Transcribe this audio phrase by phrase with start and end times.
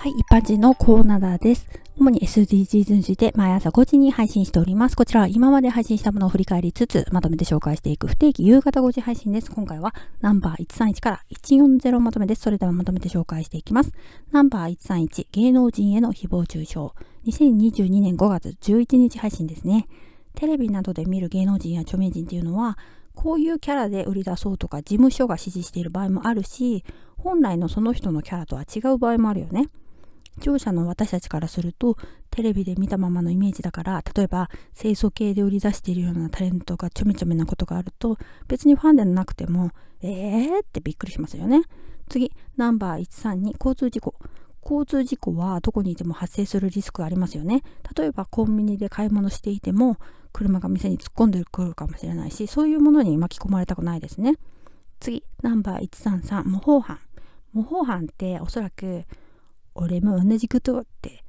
[0.00, 1.68] はい、一般人のコーナーです。
[1.98, 4.96] 主に SDGs について毎朝5時に配信しております。
[4.96, 9.50] こちらは今まで配信したものを振り返りつつ、まとめて紹介していく不定期夕方5時配信です。
[9.50, 12.40] 今回はナンバー131から140まとめです。
[12.40, 13.92] それではまとめて紹介していきます。
[14.32, 16.78] ナンバー131、芸能人への誹謗中傷。
[17.26, 19.86] 2022年5月11日配信ですね。
[20.34, 22.78] テレビなどで見る芸能人や著名人っていうのは、
[23.14, 26.86] こういうキャラで売り出そうとか事務所が指示している場合もあるし、
[27.18, 29.68] 本来のその人のキャラとは違う場合もあるよね。
[30.34, 31.96] 視聴者の私たちからすると
[32.30, 34.48] テレビで見たままのイメージだから例えば
[34.78, 38.16] 清楚系で売り出しているようなタレントがちょめちょめなことがあると
[38.48, 39.70] 別にファンでなくても
[40.02, 41.62] えーってびっくりしますよね。
[42.08, 44.14] 次ナンバー132交通事故。
[44.62, 47.62] 交通事故はどこにいても発生するリスクがありますよね。
[47.96, 49.96] 例えばコンビニで買い物していても
[50.32, 54.34] 車が店に突っ込んでくるかもしれないしそういうものに巻き込まれたくないですね。
[55.00, 56.98] 次ナンバー133模倣犯。
[57.52, 59.04] 模倣犯っておそらく
[59.80, 61.24] 俺も同じことって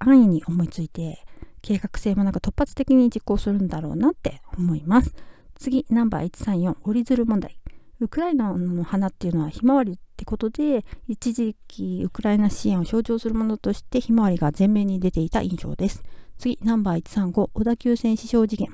[0.00, 1.24] 安易に思いついて
[1.62, 5.14] 計画性もなく突発的に実行するんだろうなって思います。
[5.56, 7.58] 次ナンバー134折り鶴問題。
[8.00, 16.02] ウクライナの花っていうのはひまわりってことで一時期ウクライナ支援を象徴するものとしてひまわりが前面に出ていた印象です。
[16.36, 18.68] 次ナンバー135小田急線死傷事件。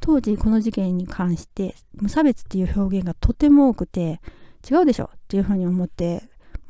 [0.00, 4.20] 当時この事件に関して無差別っていう表現がとても多くて
[4.68, 6.22] 違うでしょっていうふうに思って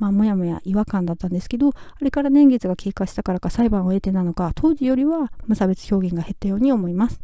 [0.05, 7.21] まあ、もやもや違和感だったんですけど、あれから年月が経過したからか裁判を得てなのか、当時よりは無差別表現が減ったように思います。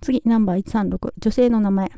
[0.00, 1.92] 次、ナンバー136、女性の名前。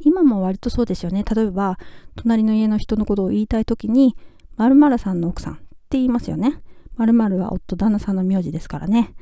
[0.00, 1.22] 今も割とそうですよね。
[1.22, 1.76] 例えば、
[2.16, 4.16] 隣の家の人のことを言いたいときに、
[4.56, 5.64] 〇〇さんの奥さんって
[5.98, 6.62] 言いますよね。
[6.96, 9.14] 〇〇は夫、旦那さんの名字ですからね。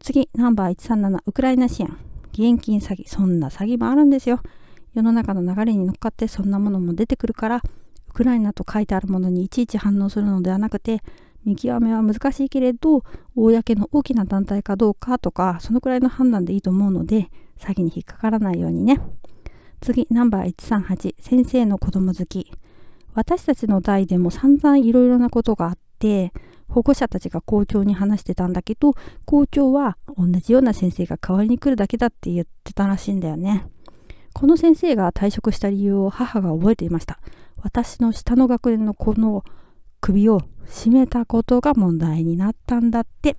[0.00, 1.88] 次、ナンバー137、ウクライナ支援。
[2.32, 3.08] 現金詐欺。
[3.08, 4.40] そんな詐欺もあるんですよ。
[4.92, 7.62] 世の中の流れに乗っかってそんなものも出てくるから、
[8.18, 11.02] クライナと書いてあるものにいちいち反応するのではなくて
[11.44, 13.04] 見極めは難しいけれど
[13.36, 17.30] 公の大きな団体かどうかとかそのくらいの判断でいいと思うので
[17.60, 19.00] 詐欺に引っかからないようにね。
[19.80, 22.50] 次ナンバー138先生の子供好き。
[23.14, 26.32] 私たちの代でも散々いろいろなことがあって
[26.66, 28.94] 保護者たちが校長に話してたんだけど
[29.26, 33.68] 校長は同じような先生が代わりに来るだけだって言ってたらしいんだよね。
[34.34, 37.20] この先生が退職した理由を母が覚えていました。
[37.62, 39.44] 私の下の学年の子の
[40.00, 43.36] 首を絞めたことが問題になったんだって。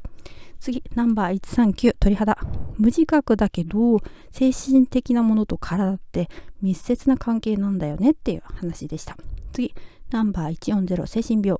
[0.59, 2.37] 次、ナンバー139、鳥肌。
[2.77, 3.99] 無自覚だけど、
[4.31, 6.29] 精神的なものと体って
[6.61, 9.15] 密接な関係なんだよねっていう話でした。
[9.53, 9.73] 次、
[10.09, 11.59] ナンバー140、精神病。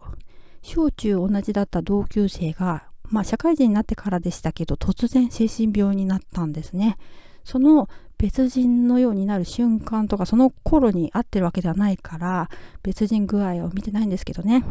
[0.62, 6.98] 小中同じだった同級生が、まあ社会人になってからでしたけど、突然精神病になったんですね。
[7.46, 7.88] その
[8.20, 12.50] 別人のようになる瞬間とかその頃に会ってるわけではないから
[12.84, 14.64] 別人具合を見てないんですけどね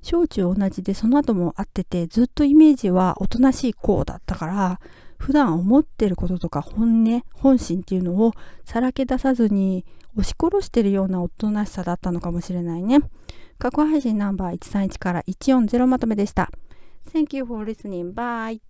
[0.00, 4.80] 小中同じでその後も会っててずっとイメージはおとなしい子だったから
[5.18, 8.32] 普段思ってることとか本音本心っていうのを
[8.64, 9.84] さらけ出さずに
[10.16, 13.00] 押し殺してるようなおとなしさだったのかもしれないね
[13.58, 16.50] 過去配信ナンバー131から140まとめでした
[17.12, 18.12] Thank you for listening.
[18.12, 18.60] Bye.